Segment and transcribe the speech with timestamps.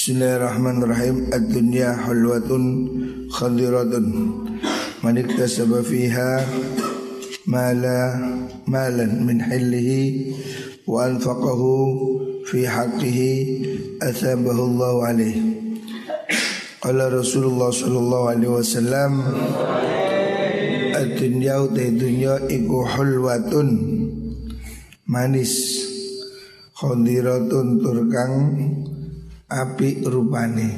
[0.00, 1.28] Bismillahirrahmanirrahim.
[1.28, 2.64] Ad-dunya hulwatun
[3.36, 4.06] khadiratun.
[5.04, 6.40] Man iktasaba fiha
[7.44, 8.16] mala
[8.64, 10.32] malan min hillihi
[10.88, 13.32] wa anfaqahu fi haqqihi
[14.00, 15.36] athabahu Allah alaih
[16.80, 19.12] Qala Rasulullah sallallahu alaihi wasallam
[20.96, 23.68] Ad-dunya utai dunya iku hulwatun
[25.04, 25.84] manis
[26.72, 28.32] khadiratun turkang
[29.50, 30.68] api rupane.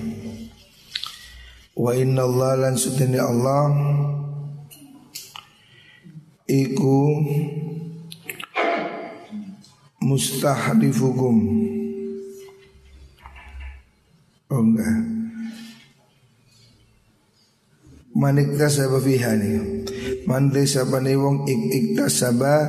[1.77, 3.69] Wa inna Allah lan sutini Allah
[6.49, 7.01] iku
[10.03, 11.37] mustahdifukum
[14.53, 15.01] oh enggak.
[18.13, 19.83] Manik tasaba fiha nih
[20.29, 22.69] man desabane wong ik ik tasaba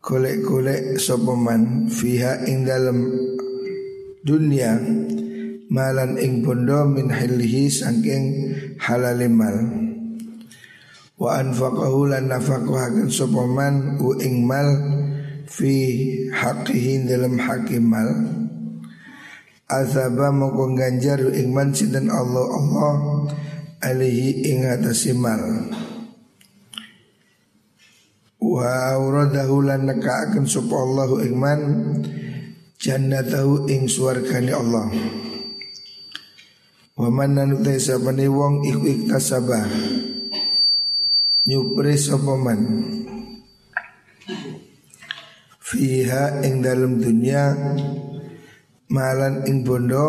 [0.00, 1.36] golek-golek sapa
[1.92, 2.98] fiha ing dalem
[4.28, 4.76] dunia.
[5.72, 9.56] Malan ing bondo min hilhi saking halal mal.
[11.16, 14.68] Wa anfaqahu lan nafaqahaken sapa man u ing mal
[15.48, 15.72] fi
[16.32, 18.08] haqqihi dalam hakim mal.
[19.68, 22.94] Azaba moko ganjar ing man sinten Allah Allah
[23.84, 25.42] alihi ing atase mal.
[28.40, 31.60] Wa auradahu lan nekaaken sapa Allah ing man
[32.78, 34.86] jannatahu ing swargane Allah.
[36.98, 39.66] Wa man nanutai sabane wong iku iktasaba
[41.46, 42.60] nyupre sapa man?
[45.62, 47.52] Fiha ing dalam dunia
[48.88, 50.06] malan ing bondo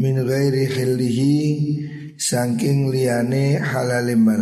[0.00, 1.34] min ghairi khillihi
[2.16, 4.40] saking liyane halalimal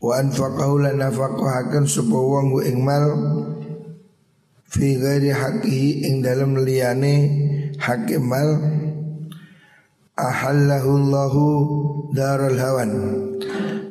[0.00, 3.04] wa anfaqahu lan nafaqahaken sapa wong ing mal
[4.66, 7.14] fi ghairi haqqihi ing dalam liyane
[7.78, 8.58] haqqi mal
[10.16, 11.44] ahallahu Allahu
[12.16, 12.92] darul hawan.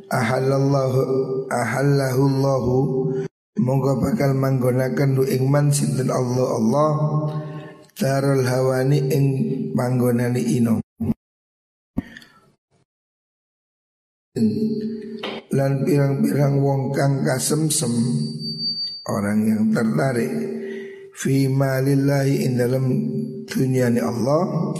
[0.10, 1.00] Ahallallahu
[1.50, 2.76] ahallahu Allahu.
[3.56, 6.92] Monggo bakal manggonaken lu ing man sinten Allah Allah
[7.96, 9.26] darul hawani ing
[9.72, 10.84] panggonane ino.
[15.56, 17.96] Lan pirang-pirang wong kang kasemsem
[19.08, 20.56] orang yang tertarik
[21.16, 22.86] fi malillahi in dalam
[23.48, 24.76] dunia ni Allah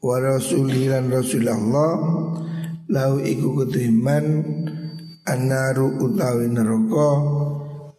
[0.00, 1.92] wa rasulihi lan rasulullah
[2.88, 4.24] lau iku kutuiman
[5.28, 7.10] annaru utawi neraka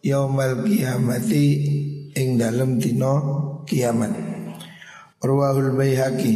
[0.02, 1.46] yaumal kiamati
[2.12, 3.14] ing dalam dino
[3.64, 4.12] kiamat.
[5.22, 6.34] Rawahul Baihaqi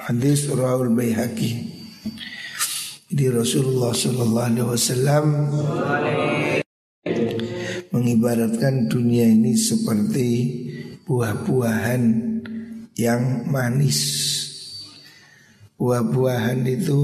[0.00, 1.68] hadis Rawahul Baihaqi.
[3.12, 5.26] Di Rasulullah Sallallahu Alaihi Wasallam
[7.92, 10.28] mengibaratkan dunia ini seperti
[11.04, 12.02] buah-buahan
[12.96, 14.00] yang manis.
[15.76, 17.00] Buah-buahan itu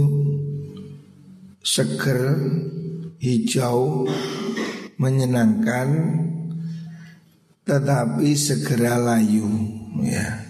[1.61, 2.41] seger,
[3.21, 4.09] hijau,
[4.97, 5.89] menyenangkan,
[7.69, 9.45] tetapi segera layu.
[10.01, 10.47] Ya,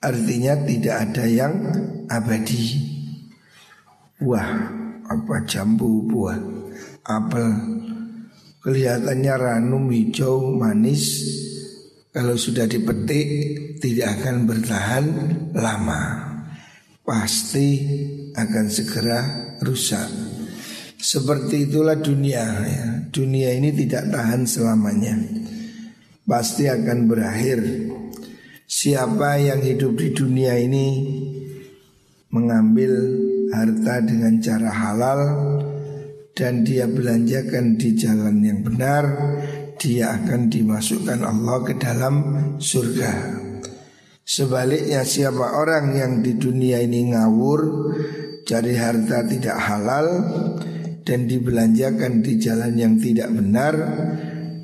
[0.00, 1.54] artinya tidak ada yang
[2.08, 2.88] abadi.
[4.16, 4.48] Buah
[5.12, 6.40] apa jambu, buah
[7.04, 7.84] apel
[8.66, 11.22] kelihatannya ranum hijau manis.
[12.10, 13.28] Kalau sudah dipetik
[13.78, 15.04] tidak akan bertahan
[15.54, 16.02] lama.
[17.06, 17.86] Pasti
[18.34, 19.22] akan segera
[19.62, 20.10] rusak.
[20.98, 22.86] Seperti itulah dunia ya.
[23.14, 25.14] dunia ini tidak tahan selamanya.
[26.26, 27.62] Pasti akan berakhir.
[28.66, 30.86] Siapa yang hidup di dunia ini
[32.34, 32.90] mengambil
[33.54, 35.20] harta dengan cara halal
[36.36, 39.04] dan dia belanjakan di jalan yang benar,
[39.80, 42.14] dia akan dimasukkan Allah ke dalam
[42.60, 43.40] surga.
[44.20, 47.60] Sebaliknya siapa orang yang di dunia ini ngawur,
[48.44, 50.06] cari harta tidak halal
[51.08, 53.74] dan dibelanjakan di jalan yang tidak benar,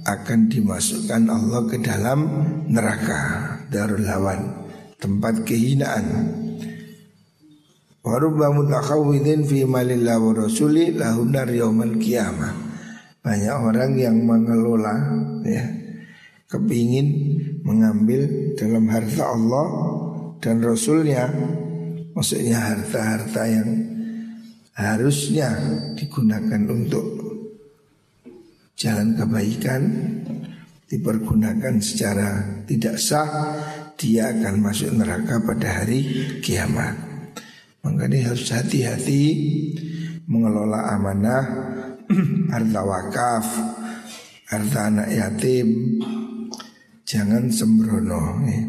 [0.05, 2.21] akan dimasukkan Allah ke dalam
[2.69, 3.21] neraka
[3.73, 4.67] darul hawan,
[5.01, 6.37] tempat kehinaan.
[8.03, 12.51] Warubba mutakhawidin fi malillah wa rasuli lahum nar yaumal qiyamah.
[13.23, 15.63] Banyak orang yang mengelola ya
[16.51, 17.09] kepingin
[17.63, 18.27] mengambil
[18.59, 19.67] dalam harta Allah
[20.43, 21.31] dan Rasulnya
[22.11, 23.69] maksudnya harta-harta yang
[24.75, 25.55] harusnya
[25.95, 27.07] digunakan untuk
[28.75, 29.83] jalan kebaikan
[30.91, 33.31] dipergunakan secara tidak sah
[33.95, 37.12] dia akan masuk neraka pada hari kiamat.
[37.83, 39.25] Makanya harus hati-hati
[40.31, 41.45] mengelola amanah
[42.55, 43.47] harta wakaf,
[44.51, 45.99] harta anak yatim.
[47.03, 48.41] Jangan sembrono.
[48.49, 48.63] Ya.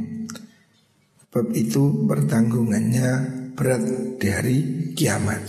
[1.34, 3.10] Bab itu pertanggungannya
[3.54, 3.84] berat
[4.20, 4.58] di hari
[4.98, 5.42] kiamat.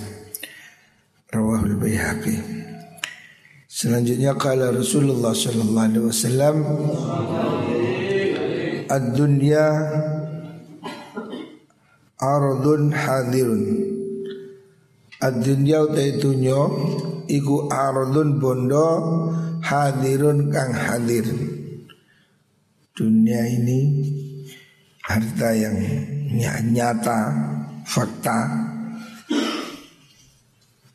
[1.33, 2.37] Rawahul Baihaqi.
[3.67, 6.57] Selanjutnya kala Rasulullah sallallahu alaihi wasallam
[8.87, 9.67] Ad-dunya
[12.25, 13.65] ardun hadirun.
[15.21, 16.61] Ad-dunya utai dunyo
[17.29, 18.89] Iku ardun bondo
[19.65, 21.29] Hadirun kang hadir.
[22.93, 23.81] Dunia ini
[25.05, 25.77] Harta yang
[26.73, 27.21] nyata
[27.85, 28.41] Fakta.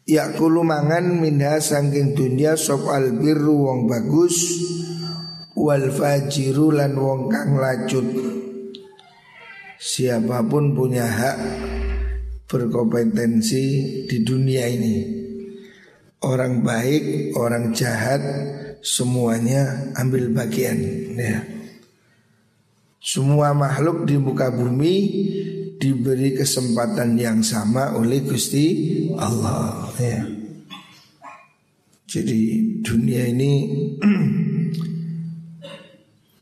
[0.09, 4.57] Ya kulu mangan minha sangking dunia Sop albirru wong bagus
[5.53, 8.38] Wal fajiru lan wong kang lacut
[9.79, 11.37] Siapa pun punya hak
[12.51, 13.65] berkompetensi
[14.11, 14.95] di dunia ini
[16.19, 18.19] Orang baik, orang jahat
[18.79, 20.79] Semuanya ambil bagian
[21.15, 21.43] ya.
[22.99, 24.95] Semua makhluk di muka bumi
[25.79, 28.67] diberi kesempatan yang sama oleh Gusti
[29.19, 30.23] Allah ya.
[32.07, 32.39] Jadi
[32.79, 33.51] dunia ini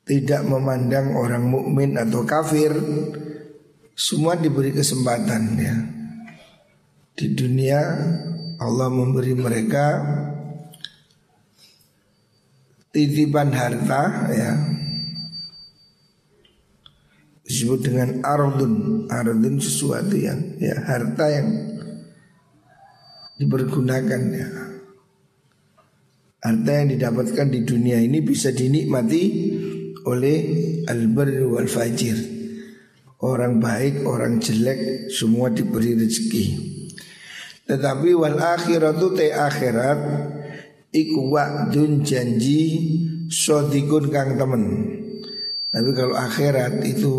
[0.10, 2.74] tidak memandang orang mukmin atau kafir
[3.98, 5.76] semua diberi kesempatan ya.
[7.18, 7.82] Di dunia
[8.62, 10.06] Allah memberi mereka
[12.94, 14.54] titipan harta ya.
[17.42, 18.74] Disebut dengan ardun.
[19.10, 21.50] Ardun sesuatu yang ya harta yang
[23.42, 24.50] dipergunakan ya.
[26.38, 29.24] Harta yang didapatkan di dunia ini bisa dinikmati
[30.06, 30.38] oleh
[30.86, 32.37] albar wal fajir
[33.24, 36.46] orang baik orang jelek semua diberi rezeki
[37.68, 40.00] tetapi wal akhiratu te akhirat
[40.94, 42.64] iku wa'dun janji
[43.28, 44.64] sodikun kang temen
[45.68, 47.16] tapi kalau akhirat itu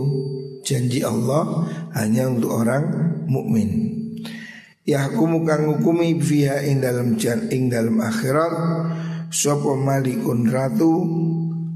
[0.66, 2.84] janji Allah hanya untuk orang
[3.24, 3.96] mukmin.
[4.88, 8.52] Yahkumu kang hukumi fiha ing dalam jan ing dalam akhirat
[9.28, 10.92] sapa malikun ratu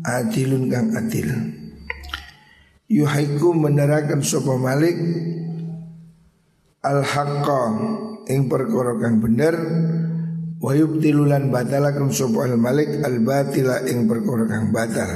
[0.04, 1.28] adilun kang adil.
[2.92, 5.00] Yuhaiku menerakan sapa malik
[6.84, 7.62] al haqqa
[8.28, 9.56] ing perkara kang bener
[10.60, 15.08] wa yubtilulan batalakan sapa al malik al batila ing perkara kang batal.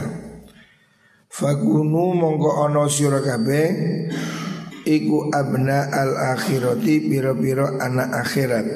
[1.29, 3.69] Fakunu mongko ono sira kabeh
[4.89, 8.67] iku abna al akhirati piro-piro anak akhirat.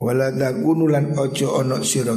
[0.00, 2.16] Wala takunu lan ojo ono sira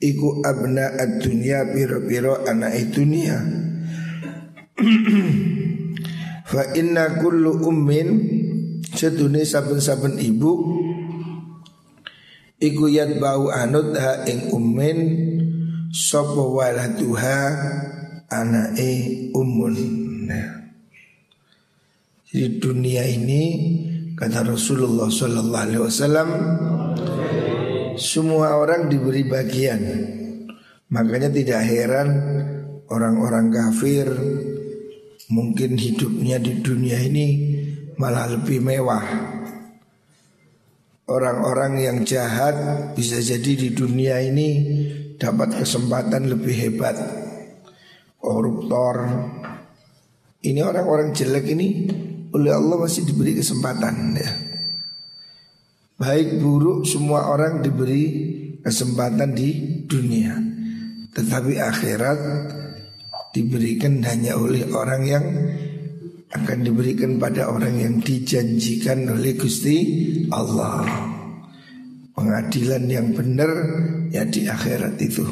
[0.00, 3.36] iku abna ad dunya piro-piro anak dunia.
[6.50, 8.08] Fa inna kullu ummin
[8.90, 10.50] sedune saben-saben ibu
[12.58, 14.98] iku yat bau anut ha ing ummin
[15.90, 17.50] Sopo waladuha
[18.30, 19.74] anake umun
[20.30, 20.70] nah.
[22.30, 23.42] Jadi dunia ini
[24.14, 26.28] kata Rasulullah Sallallahu Alaihi Wasallam
[27.96, 29.80] semua orang diberi bagian.
[30.90, 32.08] Makanya tidak heran
[32.90, 34.06] orang-orang kafir
[35.30, 37.26] mungkin hidupnya di dunia ini
[37.94, 39.06] malah lebih mewah.
[41.10, 42.54] Orang-orang yang jahat
[42.94, 44.48] bisa jadi di dunia ini
[45.18, 46.96] dapat kesempatan lebih hebat
[48.20, 49.08] koruptor
[50.40, 51.68] ini orang-orang jelek ini
[52.32, 54.49] oleh Allah masih diberi kesempatan ya
[56.00, 58.04] baik buruk semua orang diberi
[58.64, 60.32] kesempatan di dunia
[61.12, 62.20] tetapi akhirat
[63.36, 65.24] diberikan hanya oleh orang yang
[66.30, 69.78] akan diberikan pada orang yang dijanjikan oleh Gusti
[70.30, 70.86] Allah.
[72.14, 73.50] Pengadilan yang benar
[74.14, 75.26] ya di akhirat itu.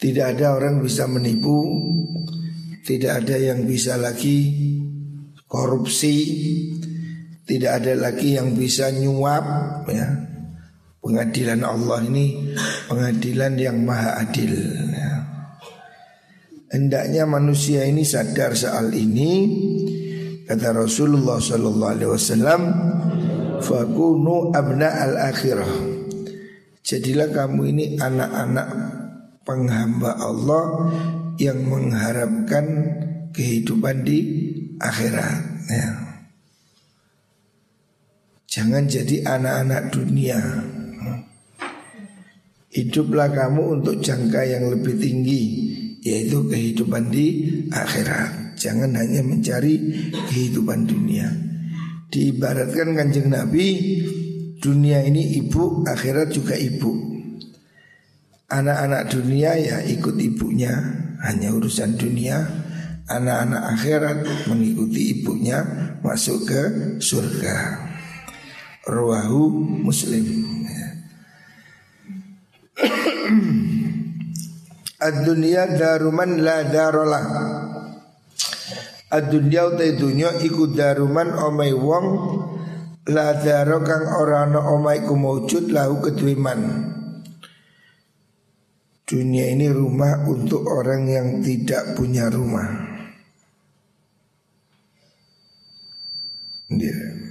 [0.00, 1.64] Tidak ada orang bisa menipu,
[2.84, 4.68] tidak ada yang bisa lagi
[5.44, 6.16] korupsi,
[7.50, 9.42] tidak ada lagi yang bisa nyuap
[9.90, 10.06] ya.
[11.02, 12.54] Pengadilan Allah ini
[12.86, 14.54] pengadilan yang maha adil
[14.94, 15.12] ya.
[16.70, 19.50] Hendaknya manusia ini sadar soal ini
[20.46, 22.14] kata Rasulullah sallallahu alaihi
[23.58, 25.72] fakunu abna al akhirah
[26.86, 28.68] jadilah kamu ini anak-anak
[29.42, 30.94] penghamba Allah
[31.42, 32.66] yang mengharapkan
[33.34, 34.18] kehidupan di
[34.78, 36.09] akhirat ya.
[38.50, 40.42] Jangan jadi anak-anak dunia.
[42.74, 45.42] Hiduplah kamu untuk jangka yang lebih tinggi
[46.00, 48.58] Yaitu kehidupan di akhirat.
[48.58, 49.78] Jangan hanya mencari
[50.10, 51.30] kehidupan dunia.
[52.10, 53.66] Diibaratkan kanjeng Nabi
[54.60, 56.92] Dunia ini ibu, akhirat juga ibu.
[58.52, 60.74] Anak-anak dunia ya ikut ibunya
[61.24, 62.44] hanya urusan dunia.
[63.08, 64.18] Anak-anak akhirat
[64.52, 65.64] mengikuti ibunya
[66.04, 66.62] masuk ke
[67.00, 67.89] surga
[68.90, 69.42] Ruahu
[69.86, 70.26] Muslim.
[75.06, 77.26] Ad-dunya daruman la darolah.
[79.14, 82.06] Ad-dunya utai dunya iku daruman omai wong
[83.10, 86.62] La daro kang ora ana omai ku maujud lahu kedwiman
[89.02, 92.70] Dunia ini rumah untuk orang yang tidak punya rumah.
[96.70, 97.29] Dia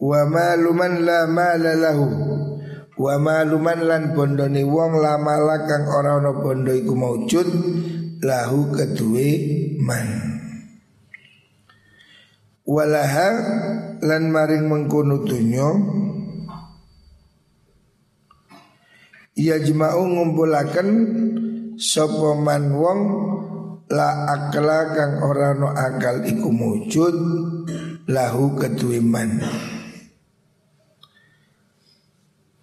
[0.00, 2.08] Wa maluman la mala lahu.
[2.96, 7.48] Wa maluman lan bondoni wong la mala kang ora ana bondo iku maujud
[8.24, 9.28] lahu kedue
[9.80, 10.08] man.
[12.64, 13.28] Walaha
[14.00, 15.68] lan maring mengkono dunya
[19.40, 20.88] yajma'u ngumpulaken
[21.80, 23.00] sapa man wong
[23.88, 27.16] la akla kang ora no akal iku mujud
[28.06, 29.40] lahu kedue man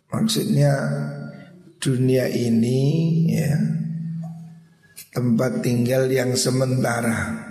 [0.10, 0.74] maksudnya
[1.78, 2.80] dunia ini
[3.32, 3.78] ya
[5.18, 7.50] tempat tinggal yang sementara.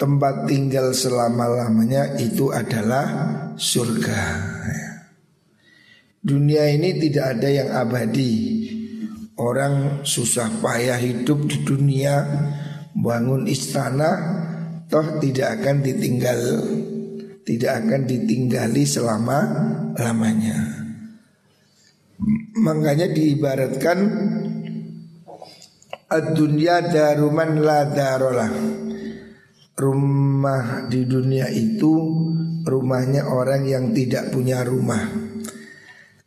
[0.00, 3.04] Tempat tinggal selama-lamanya itu adalah
[3.60, 4.20] surga.
[6.24, 8.32] Dunia ini tidak ada yang abadi.
[9.36, 12.24] Orang susah payah hidup di dunia,
[12.96, 14.12] bangun istana,
[14.88, 16.40] toh tidak akan ditinggal,
[17.50, 19.38] tidak akan ditinggali selama
[19.98, 20.86] lamanya.
[22.62, 23.98] Makanya diibaratkan
[26.10, 28.54] Ad-dunya daruman la darolah
[29.74, 31.92] Rumah di dunia itu
[32.62, 35.00] rumahnya orang yang tidak punya rumah.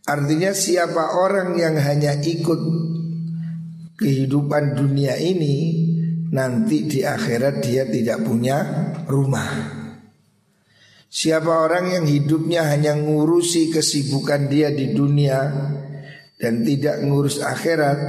[0.10, 2.62] Artinya siapa orang yang hanya ikut
[3.96, 5.56] kehidupan dunia ini
[6.34, 8.58] Nanti di akhirat dia tidak punya
[9.06, 9.83] rumah
[11.14, 15.46] Siapa orang yang hidupnya hanya ngurusi kesibukan dia di dunia
[16.42, 18.00] Dan tidak ngurus akhirat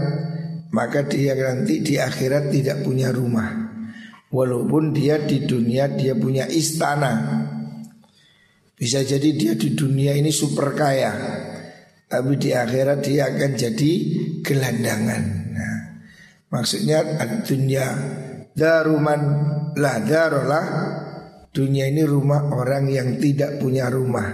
[0.75, 3.47] maka dia nanti di akhirat tidak punya rumah.
[4.35, 7.47] Walaupun dia di dunia dia punya istana.
[8.75, 11.15] Bisa jadi dia di dunia ini super kaya.
[12.11, 13.93] Tapi di akhirat dia akan jadi
[14.43, 15.23] gelandangan.
[15.55, 15.77] Nah,
[16.51, 17.07] maksudnya
[17.47, 17.87] dunia
[18.51, 19.23] daruman
[19.79, 20.67] lah darolah
[21.55, 24.27] dunia ini rumah orang yang tidak punya rumah.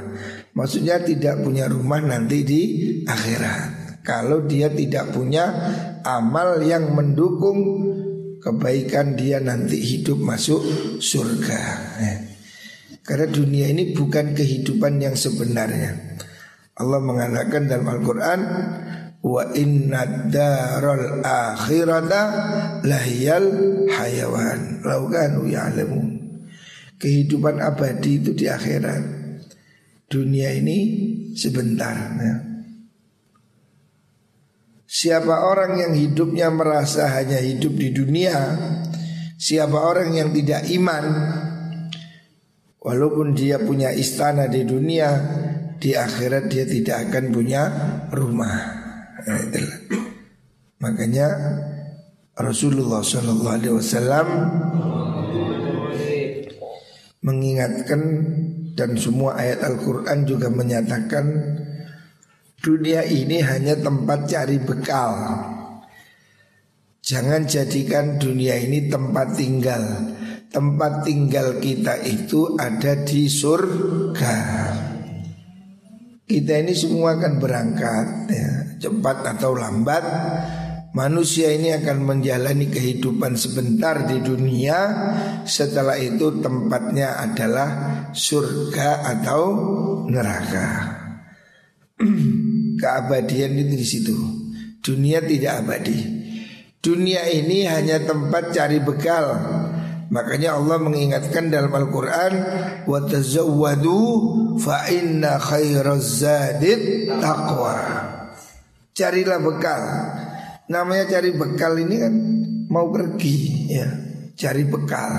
[0.56, 2.60] Maksudnya tidak punya rumah nanti di
[3.04, 4.00] akhirat.
[4.00, 5.44] Kalau dia tidak punya
[6.00, 7.60] amal yang mendukung
[8.40, 10.64] kebaikan dia nanti hidup masuk
[10.96, 11.60] surga.
[12.00, 12.18] Eh.
[13.04, 16.16] Karena dunia ini bukan kehidupan yang sebenarnya.
[16.80, 18.40] Allah mengatakan dalam Al-Quran
[19.20, 22.22] Wa inna daral akhirata
[22.80, 23.52] lahiyal
[23.92, 26.09] hayawan Laukanu ya'lamun
[27.00, 29.02] Kehidupan abadi itu di akhirat.
[30.04, 30.78] Dunia ini
[31.32, 32.50] sebentar ya.
[34.90, 38.34] Siapa orang yang hidupnya merasa hanya hidup di dunia
[39.38, 41.04] Siapa orang yang tidak iman
[42.82, 45.14] Walaupun dia punya istana di dunia
[45.78, 47.62] Di akhirat dia tidak akan punya
[48.10, 48.54] rumah.
[49.22, 49.46] Nah,
[50.82, 51.28] Makanya
[52.34, 54.26] Rasulullah SAW
[57.20, 58.02] mengingatkan
[58.72, 61.26] dan semua ayat Al-Quran juga menyatakan
[62.60, 65.16] Dunia ini hanya tempat cari bekal.
[67.00, 69.80] Jangan jadikan dunia ini tempat tinggal.
[70.52, 74.36] Tempat tinggal kita itu ada di surga.
[76.28, 80.04] Kita ini semua akan berangkat ya, Cepat atau lambat
[80.90, 84.78] Manusia ini akan menjalani kehidupan sebentar di dunia
[85.46, 87.68] Setelah itu tempatnya adalah
[88.10, 89.42] surga atau
[90.10, 90.98] neraka
[92.80, 94.16] keabadian itu di situ.
[94.80, 95.98] Dunia tidak abadi.
[96.80, 99.36] Dunia ini hanya tempat cari bekal.
[100.10, 102.32] Makanya Allah mengingatkan dalam Al-Quran
[102.82, 104.02] Wa tazawwadu
[104.58, 105.38] fa inna
[107.22, 107.78] taqwa
[108.90, 109.82] Carilah bekal
[110.70, 112.14] Namanya cari bekal ini kan
[112.70, 113.90] mau pergi ya
[114.38, 115.12] Cari bekal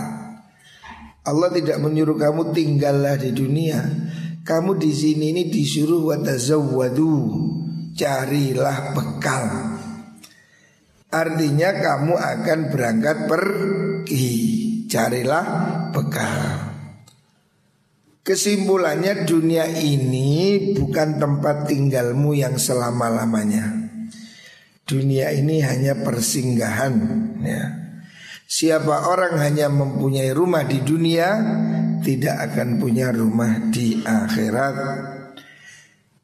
[1.22, 3.84] Allah tidak menyuruh kamu tinggallah di dunia
[4.42, 7.14] kamu di sini ini disuruh watazawwadu
[7.96, 9.46] carilah bekal.
[11.12, 14.30] Artinya kamu akan berangkat pergi,
[14.88, 15.46] carilah
[15.92, 16.72] bekal.
[18.22, 23.81] Kesimpulannya dunia ini bukan tempat tinggalmu yang selama-lamanya.
[24.92, 26.96] Dunia ini hanya persinggahan
[27.40, 27.64] ya.
[28.52, 31.40] Siapa orang hanya mempunyai rumah di dunia
[32.04, 34.76] Tidak akan punya rumah di akhirat.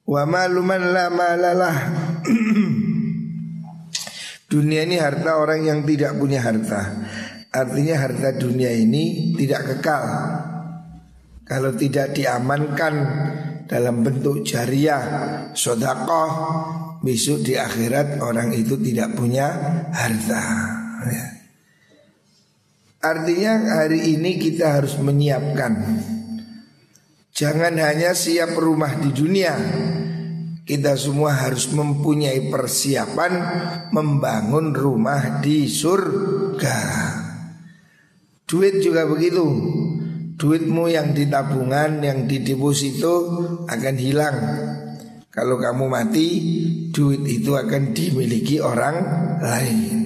[0.04, 1.78] Wa maluman la malalah
[4.52, 6.82] Dunia ini harta orang yang tidak punya harta.
[7.52, 10.04] Artinya harta dunia ini tidak kekal.
[11.44, 12.96] Kalau tidak diamankan
[13.68, 15.04] dalam bentuk jariah
[15.52, 19.54] Sodakoh Besok di akhirat orang itu tidak punya
[19.94, 20.44] harta
[21.06, 21.26] ya.
[22.98, 25.74] Artinya hari ini kita harus menyiapkan.
[27.30, 29.54] Jangan hanya siap rumah di dunia.
[30.66, 33.34] Kita semua harus mempunyai persiapan
[33.94, 36.80] Membangun rumah di surga.
[38.44, 39.46] Duit juga begitu.
[40.38, 43.16] Duitmu yang di tabungan, yang di deposito
[43.70, 44.38] akan hilang
[45.38, 46.28] Kalau kamu mati,
[46.90, 48.98] duit itu akan dimiliki orang
[49.38, 49.98] lain.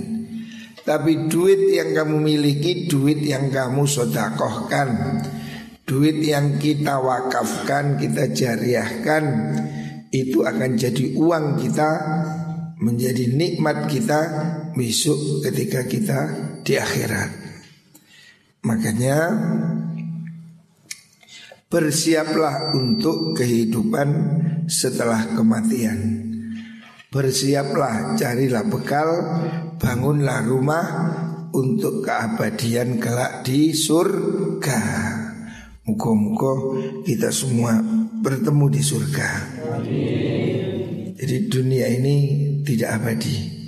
[0.83, 5.21] Tapi duit yang kamu miliki duit yang kamu sodakohkan
[5.85, 9.23] Duit yang kita wakafkan, kita jariahkan
[10.09, 11.89] Itu akan jadi uang kita
[12.81, 14.19] Menjadi nikmat kita
[14.73, 16.19] besok ketika kita
[16.65, 17.29] di akhirat.
[18.65, 19.17] Makanya
[21.71, 24.09] Bersiaplah untuk kehidupan
[24.67, 26.21] setelah kematian
[27.11, 29.09] Bersiaplah, carilah bekal,
[29.75, 30.85] bangunlah rumah
[31.51, 34.79] untuk keabadian kelak di surga.
[35.83, 37.83] Muka-muka kita semua
[38.23, 39.29] bertemu di surga.
[41.19, 42.15] Jadi dunia ini
[42.63, 43.59] tidak abadi.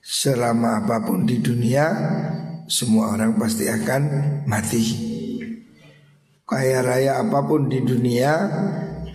[0.00, 1.84] Selama apa pun di dunia,
[2.64, 4.02] semua orang pasti akan
[4.48, 5.13] mati.
[6.44, 8.36] Kaya raya apa pun di dunia,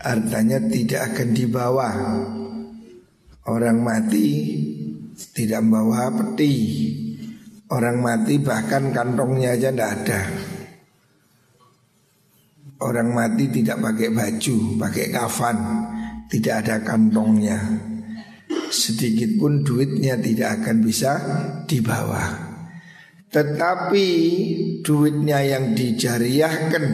[0.01, 1.89] hartanya tidak akan dibawa.
[3.45, 4.57] Orang mati
[5.38, 6.53] tidak membawa peti.
[7.69, 10.21] Orang mati bahkan kantongnya aja tidak ada.
[12.82, 15.58] Orang mati tidak pakai baju, pakai kafan
[16.34, 17.62] Tidak ada kantongnya.
[18.73, 21.13] Sedikit pun duitnya tidak akan bisa
[21.69, 22.48] dibawa
[23.29, 24.07] Tetapi
[24.81, 26.85] duitnya yang dijariahkan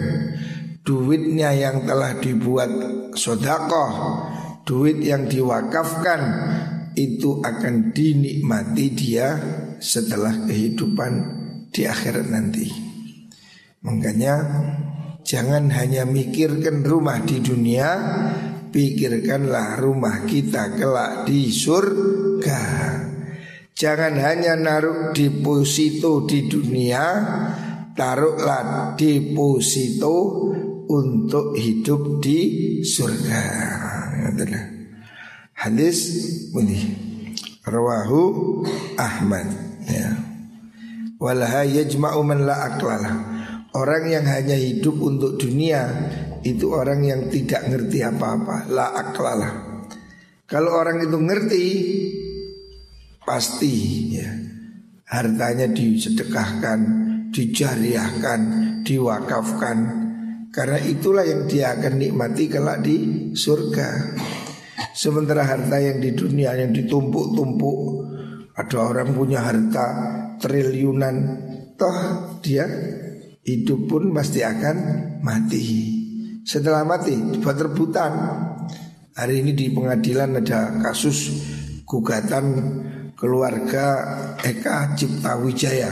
[0.85, 2.69] Duitnya yang telah dibuat
[3.17, 4.21] sodakoh
[4.65, 6.21] duit yang diwakafkan
[6.97, 9.37] itu akan dinikmati dia
[9.77, 11.13] setelah kehidupan
[11.69, 12.69] di akhirat nanti.
[13.85, 14.35] Makanya
[15.21, 17.89] jangan hanya mikirkan rumah di dunia,
[18.73, 23.04] pikirkanlah rumah kita kelak di surga.
[23.75, 27.03] Jangan hanya naruh deposito di dunia,
[27.91, 30.15] taruhlah deposito
[30.88, 32.39] untuk hidup di
[32.79, 33.43] surga.
[35.59, 35.97] Hadis
[36.55, 36.81] ini
[37.67, 38.23] rawahu
[38.95, 39.43] Ahmad.
[39.91, 40.23] Ya.
[41.19, 43.11] Walaha yajma'u man la aklala
[43.75, 45.83] orang yang hanya hidup untuk dunia
[46.47, 48.71] itu orang yang tidak ngerti apa-apa.
[48.71, 49.49] La aklala
[50.45, 51.65] kalau orang itu ngerti
[53.25, 53.73] pasti
[54.15, 54.29] ya
[55.09, 56.79] hartanya disedekahkan
[57.33, 58.41] dijariahkan
[58.85, 59.77] diwakafkan
[60.55, 62.95] karena itulah yang dia akan nikmati kelak di
[63.35, 64.15] surga.
[64.95, 67.79] Sementara harta yang di dunia yang ditumpuk-tumpuk
[68.55, 69.88] ada orang punya harta
[70.39, 71.15] triliunan
[71.75, 71.99] toh
[72.39, 72.63] dia
[73.43, 74.77] hidup pun pasti akan
[75.19, 75.63] mati.
[76.47, 78.13] Setelah mati buat rebutan.
[79.15, 81.31] Hari ini di pengadilan ada kasus
[81.88, 82.45] gugatan
[83.15, 83.86] keluarga
[84.43, 85.91] Eka Cipta Wijaya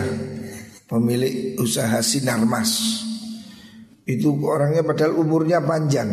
[0.88, 3.02] pemilik usaha Sinarmas.
[4.04, 6.12] Itu orangnya padahal umurnya panjang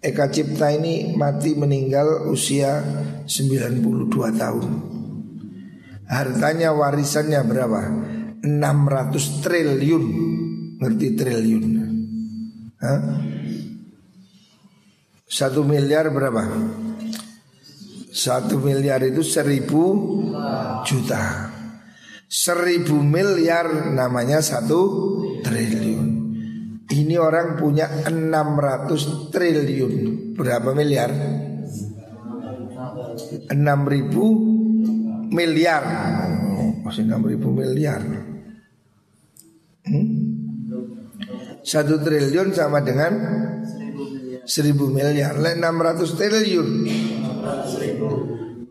[0.00, 2.80] Eka Cipta ini mati meninggal usia
[3.28, 4.08] 92
[4.40, 4.66] tahun
[6.08, 7.82] Hartanya warisannya berapa?
[8.40, 10.04] 600 triliun
[10.80, 11.64] Ngerti triliun
[12.80, 13.00] Hah?
[15.28, 16.40] Satu miliar berapa?
[18.08, 19.84] Satu miliar itu seribu
[20.88, 21.52] juta.
[22.28, 24.80] Seribu miliar namanya satu
[25.44, 26.08] triliun.
[26.88, 29.92] Ini orang punya 600 triliun.
[30.32, 31.12] Berapa miliar?
[33.52, 33.52] 6
[33.92, 34.24] ribu
[35.28, 35.84] miliar.
[36.80, 38.00] Masih 6 ribu miliar.
[39.84, 40.06] Hmm?
[41.60, 43.12] Satu triliun sama dengan
[44.48, 45.36] Seribu miliar.
[45.36, 46.68] Lain 600 triliun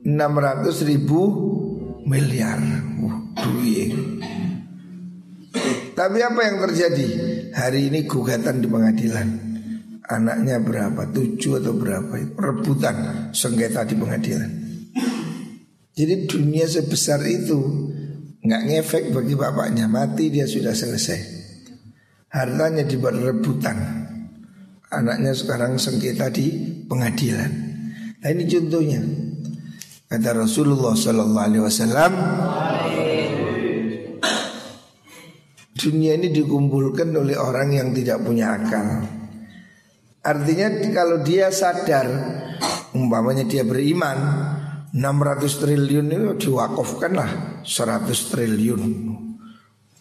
[0.07, 1.21] 600 ribu
[2.07, 2.59] miliar
[3.03, 3.91] uh, Duit
[5.97, 7.07] Tapi apa yang terjadi?
[7.51, 9.29] Hari ini gugatan di pengadilan
[10.07, 11.11] Anaknya berapa?
[11.11, 12.13] Tujuh atau berapa?
[12.39, 14.51] Rebutan sengketa di pengadilan
[15.97, 17.59] Jadi dunia sebesar itu
[18.47, 21.19] nggak ngefek bagi bapaknya mati dia sudah selesai.
[22.31, 23.75] Hartanya dibuat rebutan.
[24.87, 26.47] Anaknya sekarang sengketa di
[26.87, 27.66] pengadilan.
[28.23, 29.01] Nah ini contohnya.
[30.07, 32.11] Kata Rasulullah Sallallahu Alaihi Wasallam,
[35.75, 39.03] dunia ini dikumpulkan oleh orang yang tidak punya akal.
[40.23, 42.07] Artinya kalau dia sadar,
[42.95, 44.15] umpamanya dia beriman,
[44.95, 47.31] 600 triliun itu diwakafkan lah
[47.67, 48.83] 100 triliun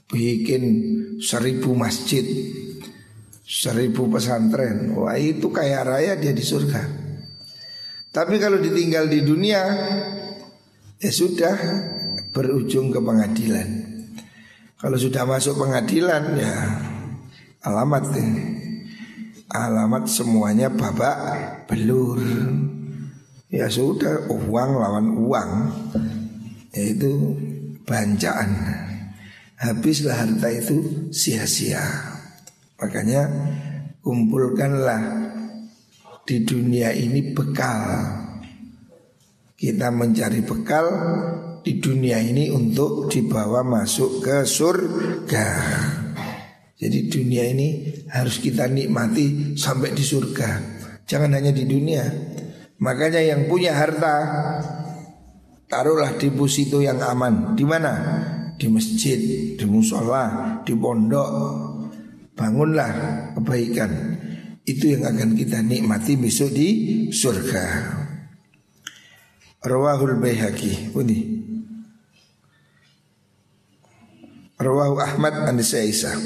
[0.07, 0.63] Bikin
[1.19, 2.23] seribu masjid
[3.43, 7.06] Seribu pesantren Wah itu kaya raya dia di surga
[8.17, 9.61] Tapi kalau ditinggal di dunia
[10.97, 11.53] Ya sudah
[12.33, 13.69] Berujung ke pengadilan.
[14.77, 16.57] Kalau sudah masuk pengadilan ya
[17.65, 18.45] Alamat ini.
[19.49, 21.17] Alamat semuanya babak
[21.65, 22.21] belur.
[23.49, 25.51] Ya sudah uang lawan uang.
[26.77, 27.09] Yaitu
[27.89, 28.53] bancaan.
[29.57, 31.83] Habislah harta itu sia-sia.
[32.77, 33.33] Makanya
[34.05, 35.26] kumpulkanlah
[36.27, 37.81] di dunia ini bekal
[39.57, 40.87] Kita mencari bekal
[41.63, 45.49] di dunia ini untuk dibawa masuk ke surga
[46.77, 50.51] Jadi dunia ini harus kita nikmati sampai di surga
[51.07, 52.05] Jangan hanya di dunia
[52.83, 54.15] Makanya yang punya harta
[55.67, 57.59] taruhlah di bus itu yang aman.
[57.59, 57.93] Di mana?
[58.57, 59.19] Di masjid,
[59.57, 61.31] di musola, di pondok.
[62.37, 62.93] Bangunlah
[63.37, 64.16] kebaikan.
[64.67, 66.69] Itu yang akan kita nikmati besok di
[67.15, 67.65] surga.
[69.63, 70.91] Rawahul Baihaqi.
[70.91, 71.19] Ini.
[74.59, 76.19] Rawahu Ahmad an Sa'isa.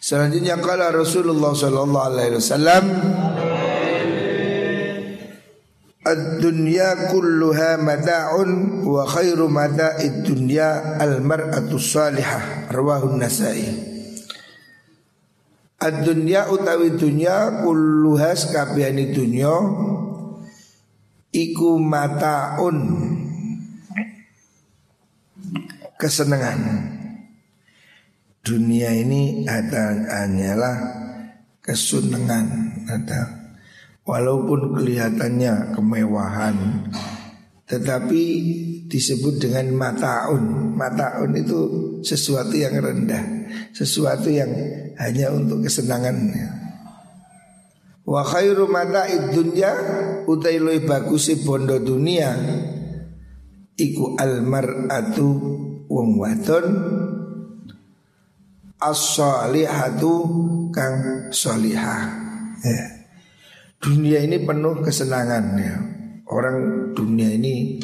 [0.00, 2.84] Selanjutnya kala Rasulullah sallallahu alaihi wasallam
[6.00, 13.89] Ad-dunya kulluha mata'un wa khairu mata'id dunya al-mar'atu salihah rawahu nasai
[15.80, 19.48] Ad-dunya utawi dunya kulluha sakabehane dunya
[21.32, 22.78] iku mata'un.
[25.96, 26.60] Kesenangan
[28.44, 30.76] dunia ini hanyalah
[31.64, 32.46] kesenangan
[32.84, 33.40] ada.
[34.04, 36.56] Walaupun kelihatannya kemewahan
[37.64, 38.22] Tetapi
[38.90, 40.74] disebut dengan mataun.
[40.76, 41.60] Mataun itu
[42.04, 43.39] sesuatu yang rendah
[43.70, 44.50] Sesuatu yang
[44.98, 46.16] hanya untuk kesenangan
[48.04, 49.72] Wa khairu mata'id dunya
[50.30, 52.30] Utai loy bagusi bondo dunia.
[53.74, 55.28] Iku almar'atu
[55.90, 56.66] wong wadon.
[58.78, 60.12] As-salihatu
[60.70, 62.02] kang salihah.
[62.62, 62.86] Ya.
[63.80, 65.76] Dunia ini penuh kesenangan ya.
[66.30, 67.82] Orang dunia ini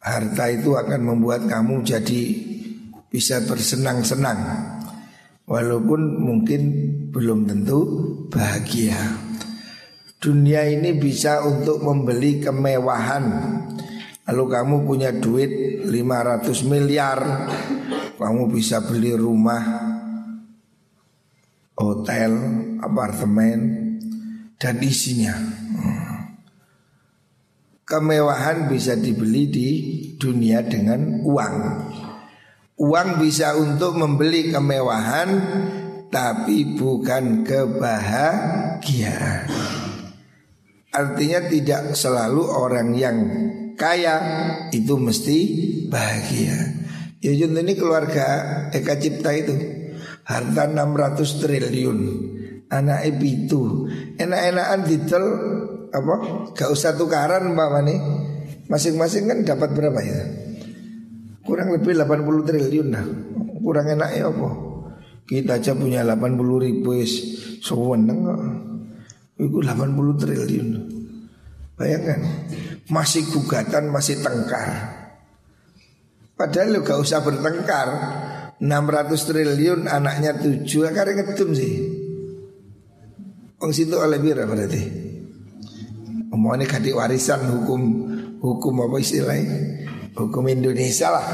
[0.00, 2.22] harta itu akan membuat kamu jadi
[3.10, 4.38] bisa bersenang-senang
[5.50, 6.62] walaupun mungkin
[7.10, 7.80] belum tentu
[8.30, 8.96] bahagia.
[10.22, 13.24] Dunia ini bisa untuk membeli kemewahan.
[14.30, 17.18] Lalu kamu punya duit 500 miliar,
[18.14, 19.64] kamu bisa beli rumah,
[21.74, 22.32] hotel,
[22.78, 23.58] apartemen,
[24.54, 25.34] dan isinya.
[27.82, 29.68] Kemewahan bisa dibeli di
[30.14, 31.56] dunia dengan uang.
[32.80, 35.28] Uang bisa untuk membeli kemewahan
[36.08, 39.44] tapi bukan kebahagiaan.
[40.90, 43.16] Artinya tidak selalu orang yang
[43.76, 44.16] kaya
[44.72, 45.38] itu mesti
[45.92, 46.56] bahagia.
[47.20, 49.52] Ya ini keluarga Eka Cipta itu
[50.24, 52.00] harta 600 triliun
[52.70, 55.26] anak itu enak-enakan detail
[55.90, 56.14] apa
[56.54, 57.50] gak usah tukaran
[58.70, 60.20] masing-masing kan dapat berapa ya
[61.42, 63.04] kurang lebih 80 triliun lah
[63.60, 64.50] kurang enak ya apa?
[65.28, 67.12] Kita aja punya 80 ribu is
[67.62, 68.40] seweneng kok.
[69.38, 70.68] Itu 80 triliun.
[71.78, 72.20] Bayangkan
[72.90, 74.98] masih gugatan masih tengkar.
[76.34, 77.88] Padahal lo gak usah bertengkar.
[78.60, 81.72] 600 triliun anaknya 7 akarnya ngetum sih.
[83.60, 84.82] Wong situ oleh bira berarti.
[86.28, 87.80] Omongannya kadik warisan hukum
[88.40, 89.56] hukum apa istilahnya?
[90.16, 91.26] Hukum Indonesia lah.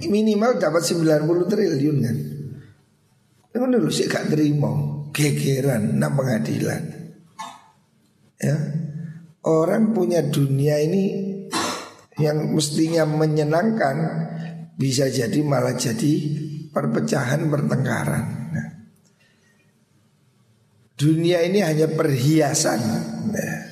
[0.00, 2.16] Minimal dapat 90 triliun kan.
[3.50, 4.70] Emang dulu sih gak terima
[5.10, 6.82] Gegeran Nah pengadilan
[8.38, 8.54] Ya
[9.42, 11.34] Orang punya dunia ini
[12.14, 13.96] Yang mestinya menyenangkan
[14.78, 16.14] Bisa jadi malah jadi
[16.70, 18.40] Perpecahan pertengkaran
[21.00, 22.76] Dunia ini hanya perhiasan.
[23.32, 23.69] Nah,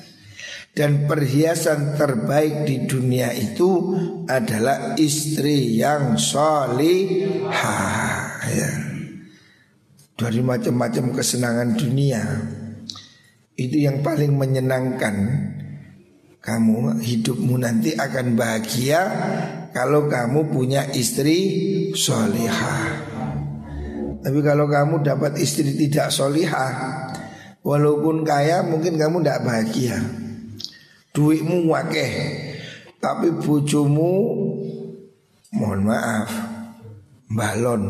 [0.69, 3.97] Dan perhiasan terbaik di dunia itu
[4.29, 7.49] adalah istri yang solihah
[8.45, 8.71] ya.
[10.13, 12.21] Dari macam-macam kesenangan dunia.
[13.57, 15.15] Itu yang paling menyenangkan.
[16.39, 19.03] Kamu hidupmu nanti akan bahagia
[19.75, 21.35] Kalau kamu punya istri
[21.91, 23.03] solihah.
[24.23, 27.11] Tapi kalau kamu dapat istri tidak solihah
[27.59, 29.99] Walaupun kaya mungkin kamu tidak bahagia
[31.13, 32.11] Duitmu wakeh.
[32.99, 34.11] Tapi bujumu
[35.49, 36.29] Mohon maaf
[37.31, 37.81] Balon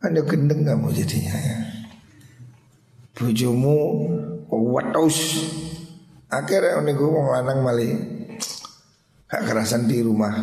[0.00, 1.58] Anda gendeng kamu jadinya ya.
[3.16, 3.76] Bujumu
[4.48, 5.18] Watus
[6.26, 7.90] Akhirnya ini gue mau lanang mali.
[9.30, 10.34] Gak kerasan di rumah.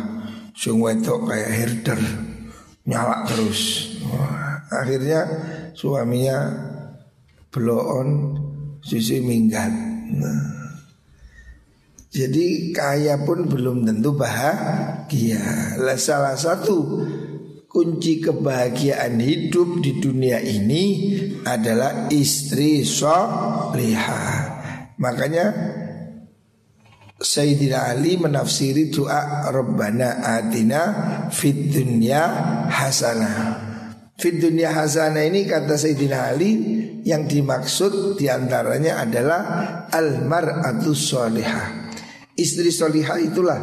[0.56, 2.00] Sung wedok kayak herder.
[2.88, 3.92] Nyala terus.
[4.72, 5.24] Akhirnya
[5.76, 6.36] suaminya
[7.52, 8.08] blow on
[8.80, 9.72] susu minggat.
[10.14, 10.63] Nah.
[12.14, 15.74] Jadi kaya pun belum tentu bahagia.
[15.82, 17.02] Lah salah satu
[17.66, 21.10] kunci kebahagiaan hidup di dunia ini
[21.42, 24.46] adalah istri solihah.
[24.94, 25.46] Makanya
[27.18, 30.82] Sayyidina Ali menafsiri doa Rabbana atina
[31.34, 32.22] fid dunya
[32.70, 33.58] hasanah.
[34.14, 36.50] Fid dunya hasanah ini kata Sayyidina Ali
[37.02, 39.40] yang dimaksud di antaranya adalah
[39.90, 41.83] almar'atu solihah.
[42.34, 43.60] Istri solihah itulah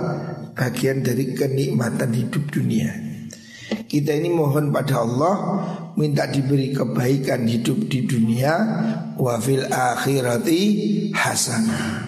[0.56, 3.12] bagian dari kenikmatan hidup dunia.
[3.92, 5.36] Kita ini mohon pada Allah
[6.00, 8.54] minta diberi kebaikan hidup di dunia
[9.20, 10.64] wa fil akhirati
[11.12, 12.08] hasanah.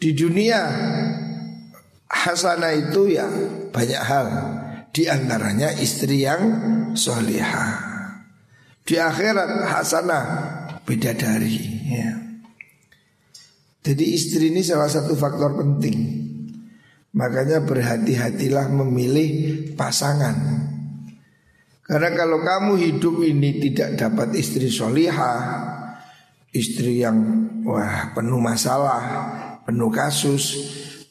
[0.00, 0.60] Di dunia
[2.08, 3.28] hasanah itu ya
[3.68, 4.28] banyak hal.
[4.88, 6.40] Di antaranya istri yang
[6.96, 7.92] solihah.
[8.88, 10.24] Di akhirat hasanah
[10.88, 11.60] bidadari
[11.92, 12.21] ya.
[13.82, 16.22] Jadi istri ini salah satu faktor penting.
[17.12, 19.30] Makanya berhati-hatilah memilih
[19.74, 20.36] pasangan.
[21.82, 25.68] Karena kalau kamu hidup ini tidak dapat istri solihah
[26.52, 27.16] Istri yang
[27.64, 29.02] wah penuh masalah,
[29.64, 30.60] penuh kasus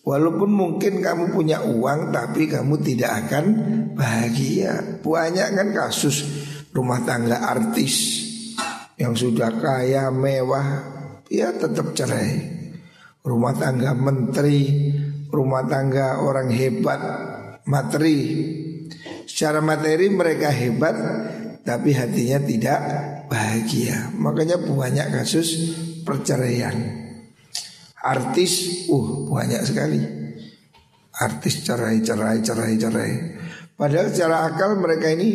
[0.02, 3.46] Walaupun mungkin kamu punya uang tapi kamu tidak akan
[3.94, 4.98] bahagia.
[4.98, 6.26] Banyak kan kasus
[6.74, 8.26] rumah tangga artis
[8.98, 10.90] yang sudah kaya mewah
[11.30, 12.61] ya tetap cerai.
[13.22, 14.90] Rumah tangga menteri,
[15.30, 17.02] rumah tangga orang hebat
[17.70, 18.18] materi.
[19.30, 20.98] Secara materi mereka hebat
[21.62, 22.80] tapi hatinya tidak
[23.30, 24.10] bahagia.
[24.18, 26.74] Makanya banyak kasus perceraian.
[28.02, 30.02] Artis, uh banyak sekali.
[31.22, 33.14] Artis cerai, cerai, cerai, cerai.
[33.78, 35.30] Padahal secara akal mereka ini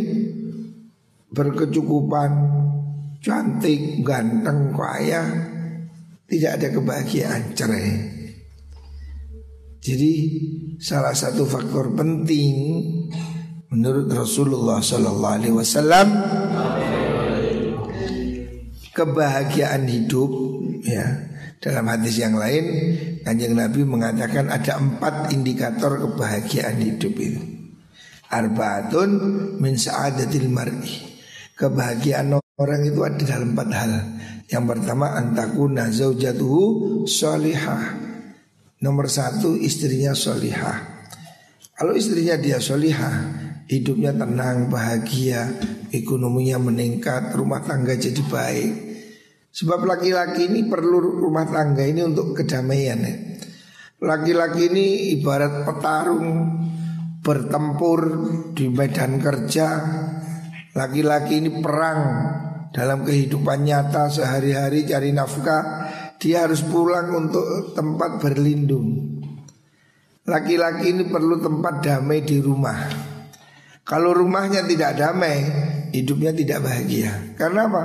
[1.31, 2.31] berkecukupan,
[3.22, 5.22] cantik, ganteng, kaya,
[6.26, 7.90] tidak ada kebahagiaan cerai.
[9.86, 10.14] Jadi
[10.82, 12.54] salah satu faktor penting
[13.70, 16.08] menurut Rasulullah Sallallahu Alaihi Wasallam
[18.90, 20.30] kebahagiaan hidup
[20.82, 21.28] ya.
[21.56, 22.64] Dalam hadis yang lain
[23.24, 27.42] kanjeng Nabi mengatakan ada empat indikator kebahagiaan hidup itu.
[28.26, 29.10] Arbaatun
[29.62, 31.16] min saadatil mar'i.
[31.56, 33.92] Kebahagiaan orang itu ada dalam empat hal.
[34.46, 36.62] Yang pertama antakuna zaujatuhu
[37.04, 37.98] solihah.
[38.80, 41.08] Nomor satu istrinya solihah.
[41.76, 43.14] Kalau istrinya dia solihah,
[43.68, 45.52] hidupnya tenang, bahagia,
[45.92, 48.72] ekonominya meningkat, rumah tangga jadi baik.
[49.52, 53.14] Sebab laki-laki ini perlu rumah tangga ini untuk kedamaian ya.
[53.96, 56.28] Laki-laki ini ibarat petarung
[57.24, 58.00] bertempur
[58.52, 59.66] di medan kerja
[60.76, 62.00] Laki-laki ini perang
[62.70, 65.62] dalam kehidupan nyata sehari-hari cari nafkah
[66.16, 69.20] Dia harus pulang untuk tempat berlindung.
[70.26, 72.88] Laki-laki ini perlu tempat damai di rumah.
[73.87, 75.38] Kalau rumahnya tidak damai
[75.94, 77.38] Hidupnya tidak bahagia.
[77.38, 77.83] Karena apa?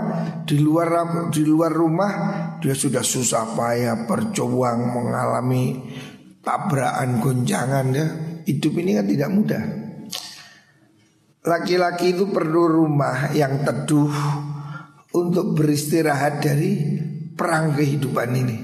[0.50, 0.90] Di luar
[1.30, 2.12] di luar rumah
[2.58, 5.78] Dia sudah susah payah Berjuang mengalami
[6.42, 8.06] Tabrakan gonjangan ya.
[8.50, 9.64] Hidup ini kan tidak mudah.
[11.46, 14.10] Laki-laki itu perlu rumah yang teduh
[15.12, 16.72] untuk beristirahat dari
[17.36, 18.58] perang kehidupan ini.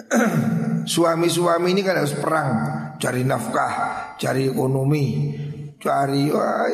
[0.94, 2.50] Suami-suami ini kan harus perang,
[2.96, 3.74] cari nafkah,
[4.16, 5.36] cari ekonomi,
[5.76, 6.72] cari wah,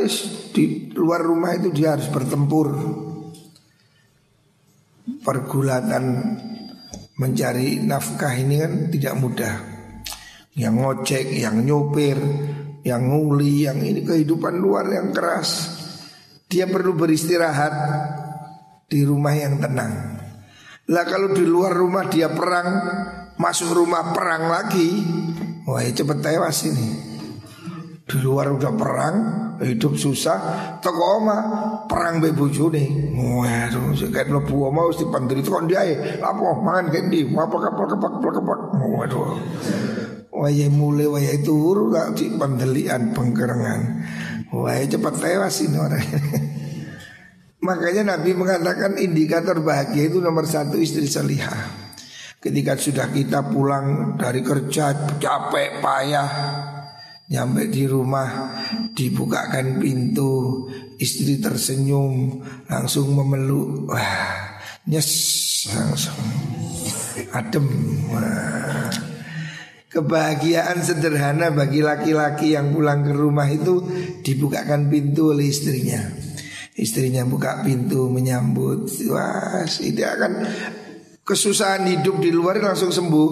[0.55, 2.69] di luar rumah itu dia harus bertempur.
[5.07, 6.05] Pergulatan
[7.19, 9.55] mencari nafkah ini kan tidak mudah.
[10.57, 12.17] Yang ngocek, yang nyopir,
[12.87, 15.75] yang nguli, yang ini kehidupan luar yang keras.
[16.47, 17.75] Dia perlu beristirahat
[18.87, 20.23] di rumah yang tenang.
[20.87, 22.69] Lah kalau di luar rumah dia perang
[23.37, 25.03] Masuk rumah perang lagi
[25.67, 26.89] Wah ya cepet tewas ini.
[28.07, 29.17] Di luar udah perang
[29.59, 30.39] Hidup susah
[30.79, 31.39] Toko oma
[31.91, 35.83] Perang bebuju nih Waduh Kayak lebu oma Harus dipantri Itu kan dia
[36.23, 38.59] Lapo mangan kayak di Apa kapal kepak kapal kepak.
[38.79, 39.27] Waduh.
[40.37, 44.05] Waya mulai waya itu huru Tak di pandelian pengkerengan.
[44.55, 46.05] Waya cepat tewas ini orang
[47.65, 51.87] Makanya Nabi mengatakan indikator bahagia itu nomor satu istri salihah.
[52.47, 56.31] Ketika sudah kita pulang dari kerja capek payah
[57.27, 58.55] Nyampe di rumah
[58.95, 60.63] dibukakan pintu
[60.95, 62.39] Istri tersenyum
[62.71, 65.11] langsung memeluk Wah nyes
[65.75, 66.23] langsung
[67.35, 67.67] Adem
[68.15, 68.95] Wah.
[69.91, 73.83] Kebahagiaan sederhana bagi laki-laki yang pulang ke rumah itu
[74.23, 75.99] Dibukakan pintu oleh istrinya
[76.77, 78.89] Istrinya buka pintu menyambut.
[79.09, 80.33] Wah ini akan
[81.25, 83.31] kesusahan hidup di luar langsung sembuh.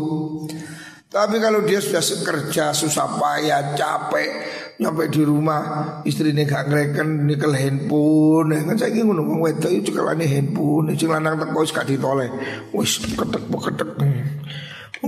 [1.12, 4.30] Tapi kalau dia sudah kerja susah payah capek
[4.74, 5.62] Nyampe di rumah
[6.02, 8.58] istrinya gak ngereken nikel handphone.
[8.58, 10.90] Ya Kan saya ingin ngomong wedok itu cekelane handphone.
[10.98, 12.26] Sing lanang teko wis gak ditoleh.
[12.74, 13.90] Wis ketek ketek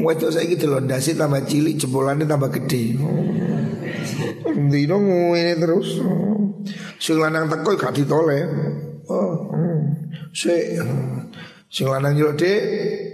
[0.02, 2.98] wedok saya gitu londasi tambah cilik jebolannya tambah gede
[4.56, 4.96] Dino
[5.36, 6.00] ini terus
[6.98, 8.42] Sing lanang teko gak ditoleh.
[9.06, 10.10] Oh, hmm.
[10.34, 10.50] Si
[11.70, 12.60] Sing lanang yo Dek.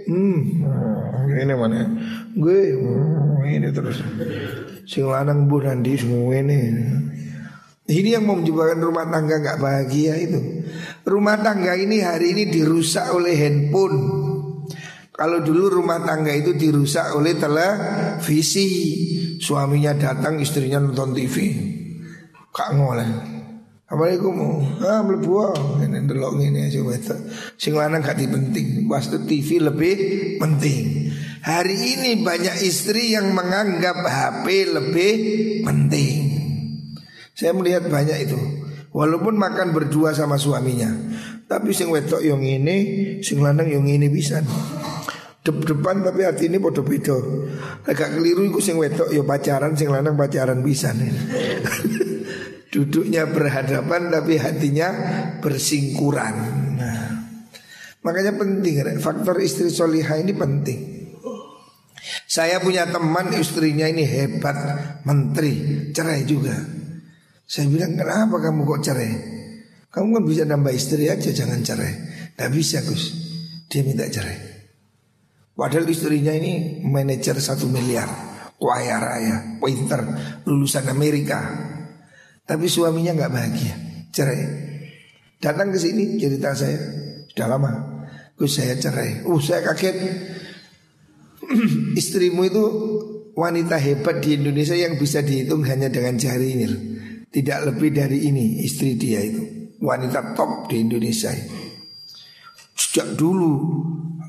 [0.07, 0.39] Hmm.
[1.33, 1.83] Ini mana?
[2.33, 2.73] Gue
[3.49, 4.01] ini terus.
[4.87, 6.59] Sing lanang bu nanti semua ini.
[7.83, 10.63] Ini yang menyebabkan rumah tangga nggak bahagia itu.
[11.03, 14.22] Rumah tangga ini hari ini dirusak oleh handphone.
[15.13, 18.69] Kalau dulu rumah tangga itu dirusak oleh televisi.
[19.37, 21.35] Suaminya datang, istrinya nonton TV.
[22.49, 23.33] Kak ngoleh.
[23.85, 24.35] Assalamualaikum.
[24.81, 27.19] Ah mlebu ngene ndelok ngene aja wedok.
[27.61, 28.89] Sing lanang gak dipenting.
[28.89, 29.95] Wastu TV lebih
[30.41, 31.13] penting.
[31.45, 35.13] Hari ini banyak istri yang menganggap HP lebih
[35.61, 36.17] penting.
[37.37, 38.39] Saya melihat banyak itu.
[38.97, 40.89] Walaupun makan berdua sama suaminya.
[41.45, 42.77] Tapi sing wedok yang ini,
[43.21, 44.41] sing lanang yang ini bisa.
[45.43, 47.19] Dep depan tapi hati ini bodoh beda.
[47.83, 51.11] Agak keliru iku sing wedok yo pacaran, sing lanang pacaran bisa nih.
[52.71, 54.89] Duduknya berhadapan tapi hatinya
[55.43, 56.35] bersingkuran.
[56.79, 57.05] Nah,
[58.03, 60.79] Makanya penting Faktor istri solihah ini penting.
[62.23, 64.55] Saya punya teman istrinya ini hebat
[65.03, 66.55] Menteri Cerai juga.
[67.43, 69.11] Saya bilang kenapa kamu kok cerai?
[69.91, 71.93] Kamu kan bisa nambah istri aja Jangan cerai.
[72.33, 73.11] Gak bisa Gus.
[73.67, 74.52] Dia minta cerai
[75.53, 78.09] Padahal istrinya ini manajer satu miliar
[78.57, 80.01] Kaya raya Pointer
[80.49, 81.39] Lulusan Amerika
[82.43, 83.75] tapi suaminya nggak bahagia,
[84.11, 84.43] cerai.
[85.39, 86.75] Datang ke sini cerita saya
[87.31, 87.71] sudah lama.
[88.35, 89.23] Gus saya cerai.
[89.23, 89.95] Uh saya kaget.
[91.99, 92.65] Istrimu itu
[93.35, 96.67] wanita hebat di Indonesia yang bisa dihitung hanya dengan jari ini.
[97.31, 99.71] Tidak lebih dari ini istri dia itu.
[99.79, 101.31] Wanita top di Indonesia.
[102.75, 103.51] Sejak dulu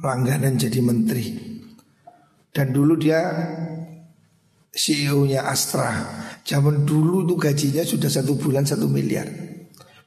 [0.04, 1.32] langganan jadi menteri.
[2.52, 3.24] Dan dulu dia
[4.70, 5.90] CEO-nya Astra
[6.44, 9.24] Zaman dulu tuh gajinya sudah satu bulan satu miliar.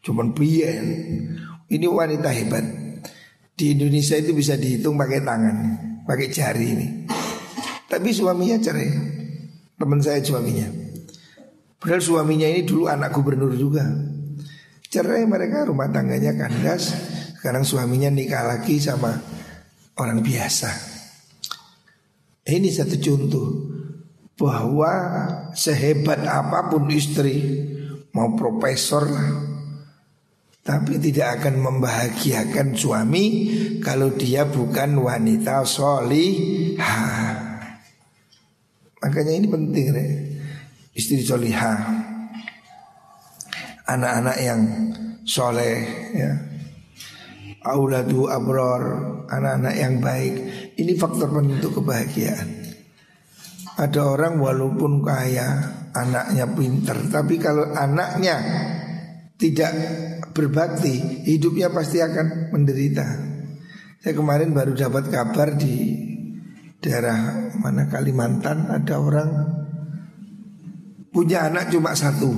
[0.05, 0.85] Cuman biyen.
[1.65, 2.65] Ini wanita hebat.
[3.57, 5.57] Di Indonesia itu bisa dihitung pakai tangan,
[6.05, 6.87] pakai jari ini.
[7.89, 8.89] Tapi suaminya cerai.
[9.81, 10.69] Teman saya suaminya.
[11.81, 13.81] Padahal suaminya ini dulu anak gubernur juga.
[14.85, 16.93] Cerai mereka rumah tangganya kandas.
[17.41, 19.36] Sekarang suaminya nikah lagi sama
[19.97, 20.69] orang biasa.
[22.47, 23.47] Ini satu contoh
[24.37, 24.93] bahwa
[25.51, 27.65] sehebat apa pun istri
[28.13, 29.09] mau profesor
[30.67, 33.25] tapi tidak akan membahagiakan suami
[33.79, 37.35] kalau dia bukan wanita solihah.
[38.99, 40.11] Makanya ini penting deh.
[40.91, 41.77] Istri solihah
[43.87, 44.61] Anak-anak yang
[45.23, 46.56] soleh ya.
[47.67, 48.83] Auladu abror
[49.27, 50.35] Anak-anak yang baik
[50.79, 52.67] Ini faktor penentu kebahagiaan
[53.77, 55.53] ada orang walaupun kaya,
[55.93, 58.41] anaknya pinter, tapi kalau anaknya
[59.37, 59.69] tidak
[60.33, 63.05] berbakti, hidupnya pasti akan menderita.
[64.01, 65.93] Saya kemarin baru dapat kabar di
[66.81, 69.29] daerah mana Kalimantan ada orang
[71.13, 72.33] punya anak cuma satu.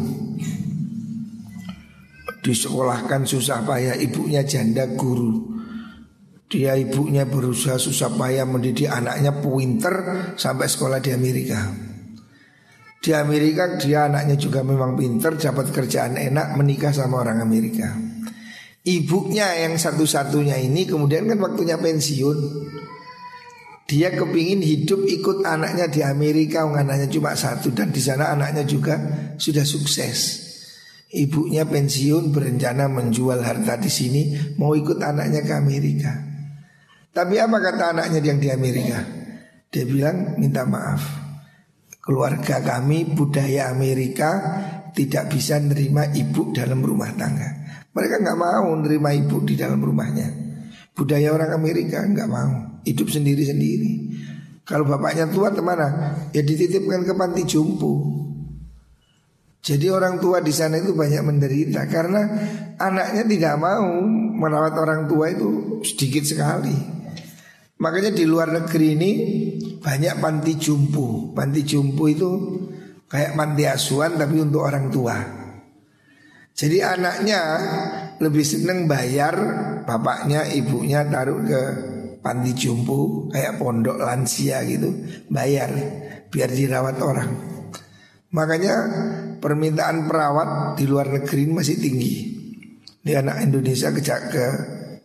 [2.39, 5.59] Disekolahkan susah payah, ibunya janda guru.
[6.49, 9.95] Dia ibunya berusaha susah payah mendidik anaknya pinter
[10.39, 11.59] sampai sekolah di Amerika.
[12.99, 17.91] Di Amerika dia anaknya juga memang pinter, dapat kerjaan enak, menikah sama orang Amerika.
[18.79, 22.37] Ibunya yang satu-satunya ini kemudian kan waktunya pensiun
[23.85, 28.95] Dia kepingin hidup ikut anaknya di Amerika Anaknya cuma satu dan di sana anaknya juga
[29.35, 30.48] sudah sukses
[31.09, 34.21] Ibunya pensiun berencana menjual harta di sini
[34.61, 36.11] Mau ikut anaknya ke Amerika
[37.09, 39.01] Tapi apa kata anaknya yang di Amerika?
[39.73, 41.01] Dia bilang minta maaf
[41.97, 44.29] Keluarga kami budaya Amerika
[44.93, 50.29] tidak bisa nerima ibu dalam rumah tangga mereka nggak mau nerima ibu di dalam rumahnya.
[50.93, 54.15] Budaya orang Amerika nggak mau hidup sendiri-sendiri.
[54.63, 56.13] Kalau bapaknya tua ke mana?
[56.29, 58.18] Ya dititipkan ke panti jompo.
[59.59, 62.21] Jadi orang tua di sana itu banyak menderita karena
[62.79, 63.91] anaknya tidak mau
[64.39, 66.71] merawat orang tua itu sedikit sekali.
[67.79, 69.11] Makanya di luar negeri ini
[69.79, 71.35] banyak panti jompo.
[71.35, 72.29] Panti jompo itu
[73.11, 75.15] kayak panti asuhan tapi untuk orang tua.
[76.55, 77.41] Jadi anaknya
[78.19, 79.35] lebih seneng bayar
[79.87, 81.61] bapaknya, ibunya taruh ke
[82.19, 84.91] panti jumbo kayak pondok lansia gitu,
[85.31, 85.71] bayar
[86.27, 87.58] biar dirawat orang.
[88.29, 88.75] Makanya
[89.41, 92.13] permintaan perawat di luar negeri masih tinggi.
[92.99, 94.45] Di anak Indonesia ke, ke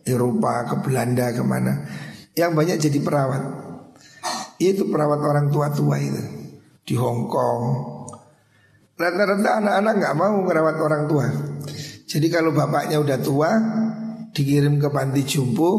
[0.05, 1.87] Eropa, ke Belanda, ke mana
[2.35, 3.41] Yang banyak jadi perawat
[4.59, 6.23] Itu perawat orang tua-tua itu
[6.83, 7.63] Di Hong Kong
[8.95, 11.27] Rata-rata anak-anak nggak mau merawat orang tua.
[12.07, 13.51] Jadi kalau bapaknya udah tua,
[14.31, 15.71] dikirim ke panti jumbo.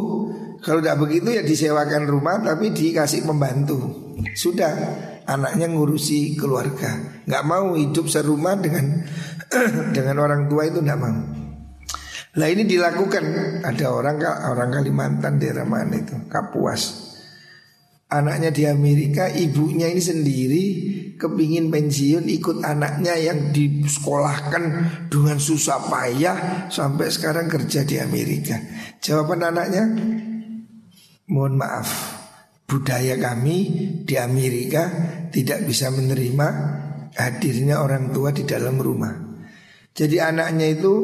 [0.60, 4.12] Kalau tidak begitu ya disewakan rumah tapi dikasih pembantu.
[4.36, 4.68] Sudah
[5.26, 7.22] anaknya ngurusi keluarga.
[7.26, 9.04] Nggak mau hidup serumah dengan
[9.96, 11.18] dengan orang tua itu nggak mau.
[12.36, 13.24] Lah ini dilakukan
[13.64, 14.20] ada orang
[14.52, 17.06] orang Kalimantan daerah mana itu Kapuas
[18.06, 20.64] anaknya di Amerika, ibunya ini sendiri
[21.18, 24.62] kepingin pensiun ikut anaknya yang disekolahkan
[25.10, 28.54] dengan susah payah sampai sekarang kerja di Amerika.
[29.02, 29.84] Jawaban anaknya,
[31.26, 32.15] mohon maaf,
[32.66, 33.56] budaya kami
[34.02, 34.90] di Amerika
[35.30, 36.48] tidak bisa menerima
[37.14, 39.14] hadirnya orang tua di dalam rumah.
[39.96, 40.94] Jadi anaknya itu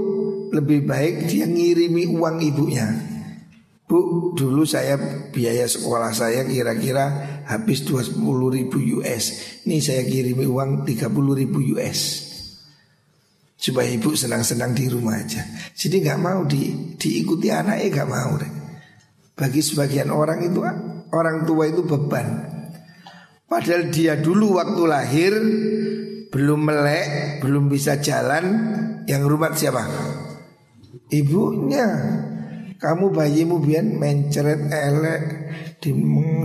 [0.53, 3.13] lebih baik dia ngirimi uang ibunya
[3.93, 4.97] Bu, dulu saya
[5.29, 9.25] biaya sekolah saya kira-kira habis 20 ribu US.
[9.69, 12.01] Ini saya kirimi uang 30 ribu US.
[13.53, 15.45] Supaya ibu senang-senang di rumah aja.
[15.77, 18.33] Jadi nggak mau di, diikuti anaknya nggak mau.
[19.37, 20.65] Bagi sebagian orang itu
[21.13, 22.51] orang tua itu beban.
[23.47, 25.33] Padahal dia dulu waktu lahir
[26.33, 28.45] belum melek, belum bisa jalan,
[29.05, 29.85] yang rumah siapa?
[31.13, 31.89] Ibunya.
[32.81, 35.23] Kamu bayimu biar mencret elek
[35.79, 35.95] di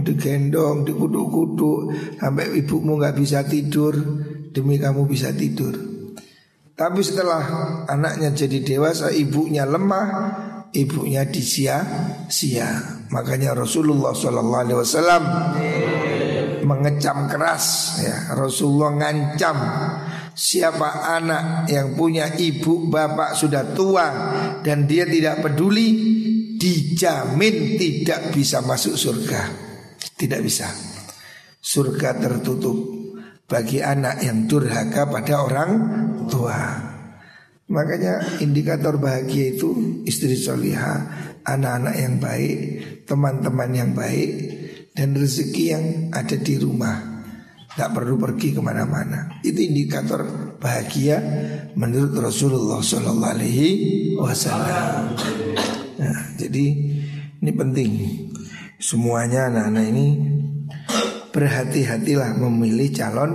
[0.05, 1.89] digendong, dikudu-kudu
[2.22, 3.97] sampai ibumu nggak bisa tidur
[4.53, 5.74] demi kamu bisa tidur.
[6.78, 7.41] Tapi setelah
[7.89, 10.09] anaknya jadi dewasa, ibunya lemah,
[10.78, 12.96] ibunya disia-sia.
[13.07, 15.23] Makanya Rasulullah Shallallahu Alaihi Wasallam
[16.67, 19.57] mengecam keras ya Rasulullah ngancam
[20.35, 24.07] siapa anak yang punya ibu bapak sudah tua
[24.59, 25.87] dan dia tidak peduli
[26.57, 29.41] dijamin tidak bisa masuk surga.
[30.17, 30.65] Tidak bisa.
[31.61, 32.75] Surga tertutup
[33.45, 35.71] bagi anak yang durhaka pada orang
[36.25, 36.59] tua.
[37.67, 41.03] Makanya indikator bahagia itu istri soliha,
[41.47, 42.57] anak-anak yang baik,
[43.07, 44.29] teman-teman yang baik,
[44.91, 47.23] dan rezeki yang ada di rumah.
[47.71, 49.39] Tidak perlu pergi ke mana-mana.
[49.45, 50.25] Itu indikator
[50.57, 51.21] bahagia
[51.77, 53.69] menurut Rasulullah Sallallahu Alaihi
[54.17, 55.13] Wasallam.
[56.01, 56.65] Nah, jadi
[57.37, 57.91] ini penting.
[58.81, 60.07] Semuanya anak-anak ini
[61.29, 63.31] berhati-hatilah memilih calon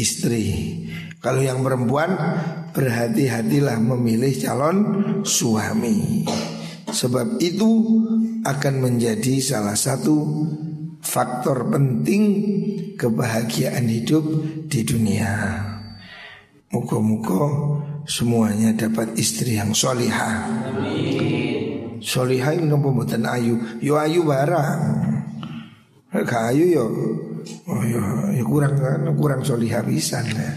[0.00, 0.80] istri.
[1.20, 2.16] Kalau yang perempuan
[2.72, 4.76] berhati-hatilah memilih calon
[5.28, 6.24] suami.
[6.94, 7.70] Sebab itu
[8.46, 10.46] akan menjadi salah satu
[11.02, 12.22] faktor penting
[12.94, 14.22] kebahagiaan hidup
[14.70, 15.58] di dunia.
[16.70, 17.42] Muka-muka
[18.06, 20.46] semuanya dapat istri yang solihah.
[21.98, 24.82] Solihah ini nopo ayu, yo ayu barang.
[26.14, 26.86] Gak ayu yo,
[27.68, 28.00] oh yo,
[28.34, 30.20] yo kurang kan, kurang solihah bisa.
[30.24, 30.52] Ya.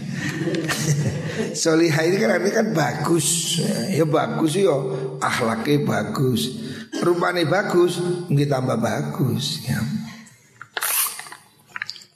[1.64, 3.58] solihah ini kan artinya kan bagus,
[3.92, 4.76] ya bagus yo,
[5.22, 6.58] akhlaknya bagus,
[7.04, 9.64] rupanya bagus, nggak tambah bagus.
[9.68, 9.80] Ya.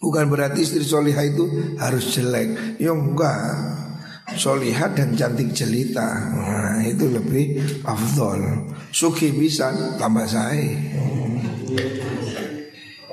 [0.02, 3.82] Bukan berarti istri solihah itu harus jelek, yo enggak
[4.36, 10.72] solihat dan cantik jelita nah, itu lebih afdol suki bisa tambah saya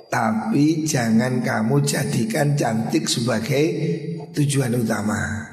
[0.10, 3.66] tapi jangan kamu jadikan cantik sebagai
[4.34, 5.47] tujuan utama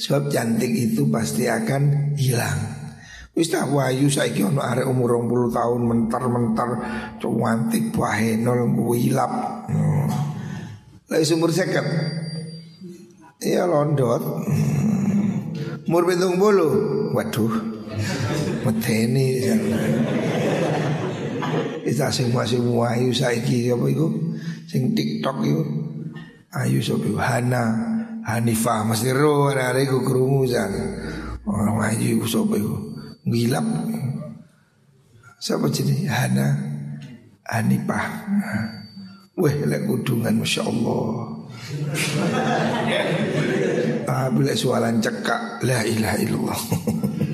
[0.00, 2.80] sebab cantik itu pasti akan hilang
[3.30, 6.70] Wis tak wayu saiki ono arek umur 20 tahun mentar-mentar
[7.22, 9.64] cuantik wae nol wilap.
[9.70, 10.10] Hmm.
[11.08, 11.86] Lah umur seket
[13.40, 14.20] Iya londot.
[14.20, 15.54] Hmm.
[15.86, 16.68] Umur pitung bolu.
[17.14, 17.54] Waduh.
[18.66, 19.40] Medeni.
[21.90, 24.14] Kita sing masih wayu saiki apa iku?
[24.70, 25.62] Sing TikTok iku.
[26.54, 27.64] Ayu sapa Hana,
[28.22, 30.70] Hanifah mesti ro arek iku krungu jan.
[31.42, 32.90] Orang ayu sapa iku?
[33.26, 33.66] Ngilap
[35.40, 36.56] Siapa jadi Hana
[37.48, 38.06] Hanifah
[39.40, 41.04] Wah lek kudungan Masya Allah
[44.08, 46.60] ah, Bila soalan cekak La ilaha illallah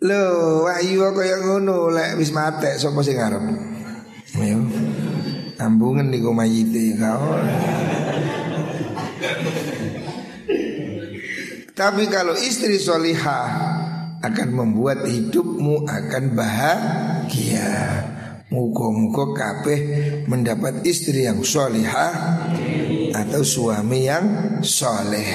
[0.00, 3.44] Lo wahyu yang ngono Lek wis mate Sopo sing ngarep
[4.40, 4.64] Ayo
[5.60, 7.36] Ambungan di kumayiti kau
[11.76, 13.48] Tapi kalau istri solihah
[14.20, 17.72] akan membuat hidupmu akan bahagia.
[18.52, 19.80] Muka-muka kabeh
[20.28, 22.12] mendapat istri yang solihah
[23.16, 24.26] atau suami yang
[24.60, 25.32] soleh.